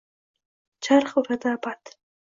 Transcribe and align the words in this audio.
Charx 0.87 1.13
uradi 1.23 1.53
abad 1.55 1.81